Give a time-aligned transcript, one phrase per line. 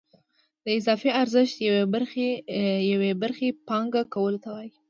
[0.63, 1.55] د اضافي ارزښت
[2.91, 4.71] یوې برخې پانګه کولو ته وایي